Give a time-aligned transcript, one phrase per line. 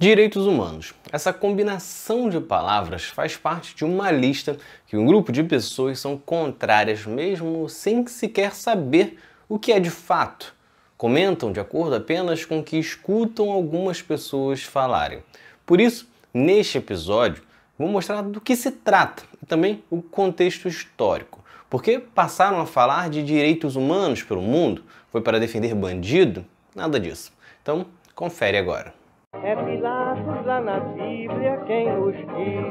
[0.00, 0.94] Direitos humanos.
[1.12, 6.16] Essa combinação de palavras faz parte de uma lista que um grupo de pessoas são
[6.16, 10.54] contrárias, mesmo sem sequer saber o que é de fato.
[10.96, 15.22] Comentam de acordo apenas com o que escutam algumas pessoas falarem.
[15.66, 17.42] Por isso, neste episódio,
[17.78, 21.44] vou mostrar do que se trata e também o contexto histórico.
[21.68, 24.82] Porque passaram a falar de direitos humanos pelo mundo?
[25.12, 26.46] Foi para defender bandido?
[26.74, 27.30] Nada disso.
[27.60, 28.98] Então, confere agora.
[29.42, 32.70] É Pilatos lá na Bíblia quem nos diz.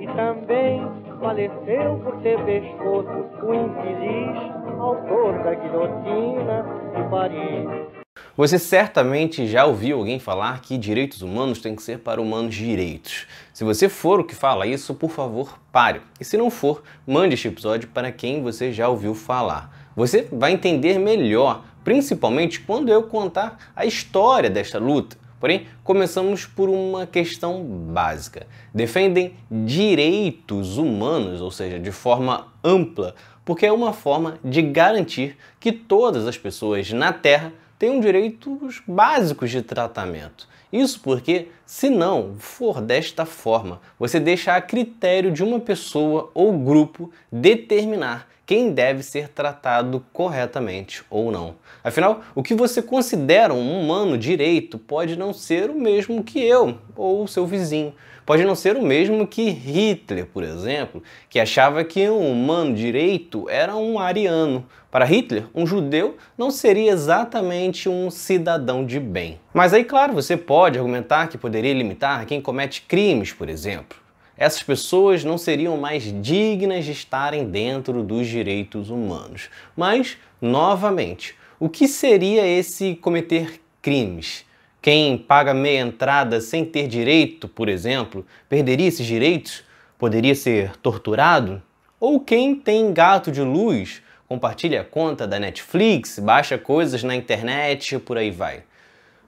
[0.00, 0.80] E também
[1.20, 6.64] faleceu por ter pescoço o infeliz autor da guilhotina
[6.96, 8.00] de Paris.
[8.36, 13.26] Você certamente já ouviu alguém falar que direitos humanos têm que ser para humanos direitos.
[13.52, 16.00] Se você for o que fala isso, por favor, pare.
[16.18, 19.79] E se não for, mande este episódio para quem você já ouviu falar.
[19.96, 25.16] Você vai entender melhor principalmente quando eu contar a história desta luta.
[25.38, 28.46] Porém, começamos por uma questão básica.
[28.74, 35.72] Defendem direitos humanos, ou seja, de forma ampla, porque é uma forma de garantir que
[35.72, 40.46] todas as pessoas na Terra tenham direitos básicos de tratamento.
[40.72, 46.56] Isso porque, se não for desta forma, você deixa a critério de uma pessoa ou
[46.58, 51.54] grupo determinar quem deve ser tratado corretamente ou não.
[51.84, 56.76] Afinal, o que você considera um humano direito pode não ser o mesmo que eu
[56.96, 57.94] ou o seu vizinho.
[58.24, 63.48] Pode não ser o mesmo que Hitler, por exemplo, que achava que um humano direito
[63.48, 64.66] era um ariano.
[64.90, 69.40] Para Hitler, um judeu não seria exatamente um cidadão de bem.
[69.54, 74.00] Mas aí, claro, você pode argumentar que poderia limitar quem comete crimes, por exemplo
[74.40, 79.50] essas pessoas não seriam mais dignas de estarem dentro dos direitos humanos.
[79.76, 84.46] Mas, novamente, o que seria esse cometer crimes?
[84.82, 89.62] Quem paga meia entrada sem ter direito, por exemplo, perderia esses direitos?
[89.98, 91.62] Poderia ser torturado?
[91.98, 97.94] Ou quem tem gato de luz, compartilha a conta da Netflix, baixa coisas na internet
[97.94, 98.62] e por aí vai?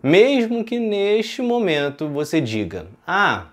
[0.03, 3.49] Mesmo que neste momento você diga: Ah,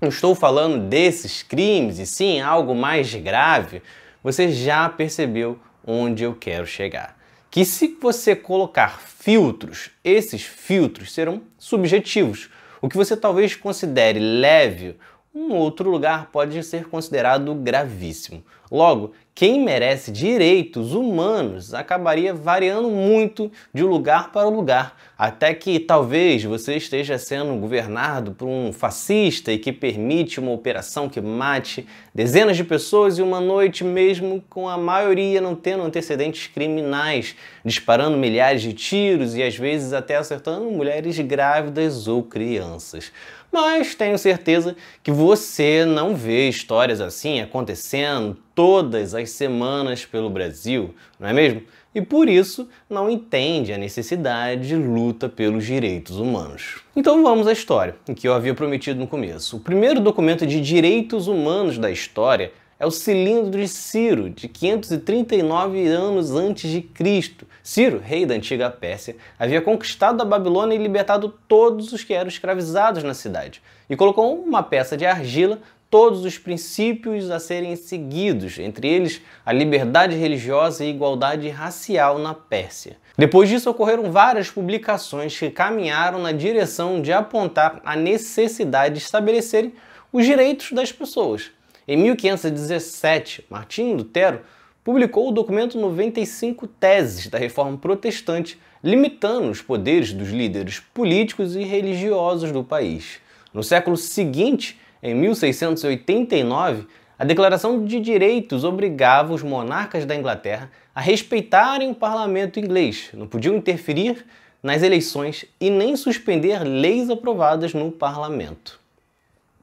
[0.00, 3.80] não estou falando desses crimes e sim algo mais grave,
[4.22, 7.17] você já percebeu onde eu quero chegar.
[7.50, 12.50] Que se você colocar filtros, esses filtros serão subjetivos.
[12.80, 14.96] O que você talvez considere leve,
[15.34, 18.44] um outro lugar pode ser considerado gravíssimo.
[18.70, 26.42] Logo, quem merece direitos humanos acabaria variando muito de lugar para lugar, até que talvez
[26.42, 32.56] você esteja sendo governado por um fascista e que permite uma operação que mate dezenas
[32.56, 38.60] de pessoas em uma noite, mesmo com a maioria não tendo antecedentes criminais, disparando milhares
[38.60, 43.12] de tiros e às vezes até acertando mulheres grávidas ou crianças
[43.52, 50.94] mas tenho certeza que você não vê histórias assim acontecendo todas as semanas pelo Brasil,
[51.18, 51.62] não é mesmo?
[51.94, 56.82] E por isso não entende a necessidade de luta pelos direitos humanos.
[56.94, 59.56] Então vamos à história, que eu havia prometido no começo.
[59.56, 65.86] O primeiro documento de direitos humanos da história é o cilindro de Ciro, de 539
[65.88, 67.46] anos antes de Cristo.
[67.62, 72.28] Ciro, rei da antiga Pérsia, havia conquistado a Babilônia e libertado todos os que eram
[72.28, 75.58] escravizados na cidade, e colocou uma peça de argila
[75.90, 82.34] todos os princípios a serem seguidos, entre eles a liberdade religiosa e igualdade racial na
[82.34, 82.98] Pérsia.
[83.16, 89.72] Depois disso, ocorreram várias publicações que caminharam na direção de apontar a necessidade de estabelecerem
[90.12, 91.50] os direitos das pessoas.
[91.90, 94.42] Em 1517, Martinho Lutero
[94.84, 101.62] publicou o documento 95 Teses da Reforma Protestante, limitando os poderes dos líderes políticos e
[101.62, 103.20] religiosos do país.
[103.54, 106.86] No século seguinte, em 1689,
[107.18, 113.26] a Declaração de Direitos obrigava os monarcas da Inglaterra a respeitarem o parlamento inglês, não
[113.26, 114.26] podiam interferir
[114.62, 118.78] nas eleições e nem suspender leis aprovadas no parlamento.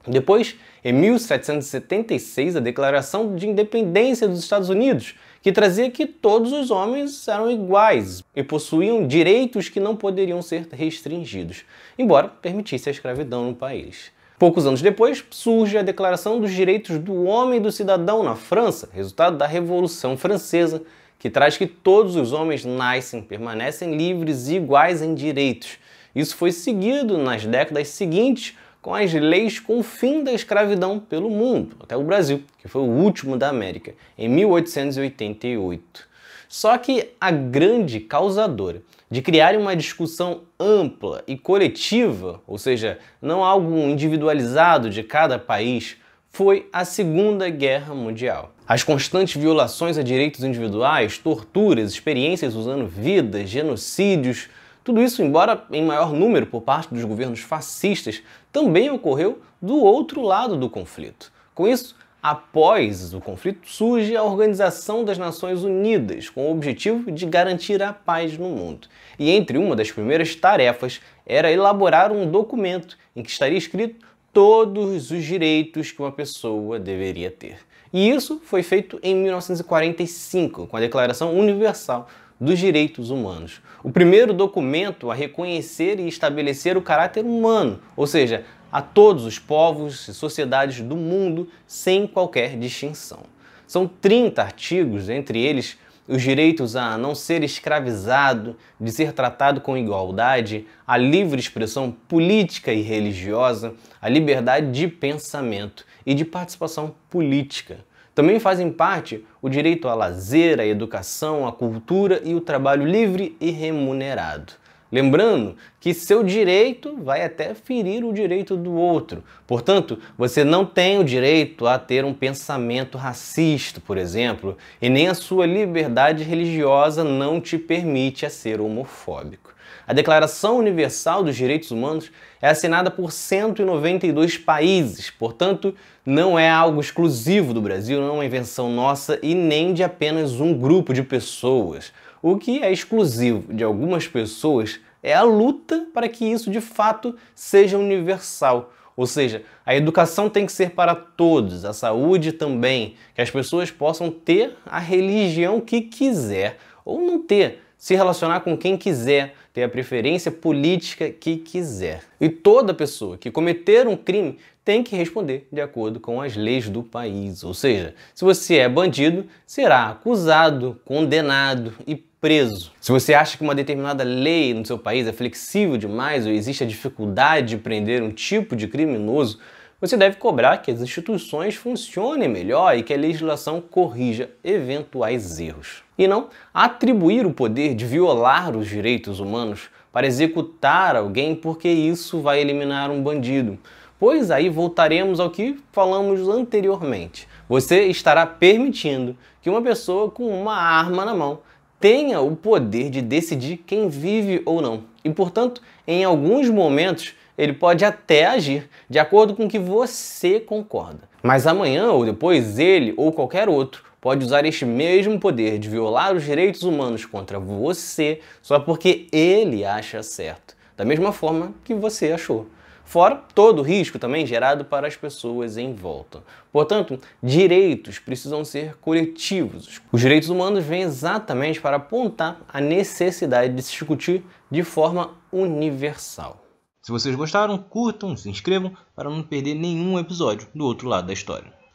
[0.07, 6.72] Depois, em 1776, a Declaração de Independência dos Estados Unidos, que trazia que todos os
[6.72, 11.66] homens eram iguais e possuíam direitos que não poderiam ser restringidos,
[11.98, 14.12] embora permitisse a escravidão no país.
[14.38, 18.90] Poucos anos depois, surge a Declaração dos Direitos do Homem e do Cidadão na França,
[18.94, 20.84] resultado da Revolução Francesa,
[21.18, 25.78] que traz que todos os homens nascem, permanecem livres e iguais em direitos.
[26.13, 28.56] Isso foi seguido nas décadas seguintes
[28.86, 32.84] com as leis com o fim da escravidão pelo mundo, até o Brasil, que foi
[32.84, 36.08] o último da América, em 1888.
[36.48, 43.44] Só que a grande causadora de criar uma discussão ampla e coletiva, ou seja, não
[43.44, 45.98] algo individualizado de cada país,
[46.30, 48.54] foi a Segunda Guerra Mundial.
[48.68, 54.48] As constantes violações a direitos individuais, torturas, experiências usando vidas, genocídios,
[54.86, 58.22] tudo isso, embora em maior número por parte dos governos fascistas,
[58.52, 61.34] também ocorreu do outro lado do conflito.
[61.56, 67.26] Com isso, após o conflito, surge a Organização das Nações Unidas, com o objetivo de
[67.26, 68.88] garantir a paz no mundo.
[69.18, 75.10] E entre uma das primeiras tarefas era elaborar um documento em que estaria escrito todos
[75.10, 77.58] os direitos que uma pessoa deveria ter.
[77.92, 82.08] E isso foi feito em 1945, com a Declaração Universal
[82.40, 83.62] dos Direitos Humanos.
[83.84, 89.40] O primeiro documento a reconhecer e estabelecer o caráter humano, ou seja, a todos os
[89.40, 93.20] povos e sociedades do mundo sem qualquer distinção.
[93.66, 95.78] São 30 artigos, entre eles
[96.08, 102.72] os direitos a não ser escravizado, de ser tratado com igualdade, a livre expressão política
[102.72, 107.80] e religiosa, a liberdade de pensamento e de participação política.
[108.16, 113.36] Também fazem parte o direito a lazer, a educação, a cultura e o trabalho livre
[113.42, 114.54] e remunerado.
[114.90, 119.22] Lembrando que seu direito vai até ferir o direito do outro.
[119.46, 125.10] Portanto, você não tem o direito a ter um pensamento racista, por exemplo, e nem
[125.10, 129.44] a sua liberdade religiosa não te permite a ser homofóbico.
[129.88, 132.12] A Declaração Universal dos Direitos Humanos
[132.42, 135.75] é assinada por 192 países, portanto,
[136.06, 140.40] não é algo exclusivo do Brasil, não é uma invenção nossa e nem de apenas
[140.40, 141.92] um grupo de pessoas.
[142.22, 147.16] O que é exclusivo de algumas pessoas é a luta para que isso de fato
[147.36, 148.74] seja universal.
[148.98, 153.69] Ou seja, a educação tem que ser para todos, a saúde também, que as pessoas
[153.69, 159.63] possam ter a religião que quiser ou não ter, se relacionar com quem quiser, ter
[159.63, 162.02] a preferência política que quiser.
[162.19, 166.68] E toda pessoa que cometer um crime tem que responder de acordo com as leis
[166.68, 167.42] do país.
[167.42, 172.74] Ou seja, se você é bandido, será acusado, condenado e preso.
[172.81, 176.66] Se você acha que uma determinada lei no seu país é flexível demais ou existe
[176.66, 179.40] a dificuldade de prender um tipo de criminoso,
[179.80, 185.85] você deve cobrar que as instituições funcionem melhor e que a legislação corrija eventuais erros.
[185.97, 192.19] E não atribuir o poder de violar os direitos humanos para executar alguém porque isso
[192.19, 193.57] vai eliminar um bandido.
[193.97, 197.27] Pois aí voltaremos ao que falamos anteriormente.
[197.47, 201.39] Você estará permitindo que uma pessoa com uma arma na mão
[201.80, 204.83] tenha o poder de decidir quem vive ou não.
[205.03, 210.39] E, portanto, em alguns momentos, ele pode até agir de acordo com o que você
[210.39, 211.07] concorda.
[211.21, 216.16] Mas amanhã ou depois, ele ou qualquer outro pode usar este mesmo poder de violar
[216.16, 222.12] os direitos humanos contra você só porque ele acha certo, da mesma forma que você
[222.12, 222.46] achou
[222.84, 226.22] fora todo o risco também gerado para as pessoas em volta.
[226.52, 229.81] Portanto, direitos precisam ser coletivos.
[229.92, 236.46] Os direitos humanos vêm exatamente para apontar a necessidade de se discutir de forma universal.
[236.80, 241.13] Se vocês gostaram, curtam, se inscrevam para não perder nenhum episódio do outro lado da
[241.13, 241.65] história.